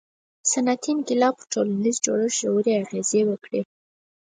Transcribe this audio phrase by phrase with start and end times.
[0.51, 3.61] •صنعتي انقلاب پر ټولنیز جوړښت ژورې اغیزې وکړې.